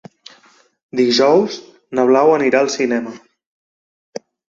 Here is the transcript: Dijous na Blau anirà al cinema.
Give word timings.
Dijous 0.99 1.57
na 1.99 2.05
Blau 2.11 2.33
anirà 2.37 2.61
al 2.65 2.71
cinema. 2.77 3.13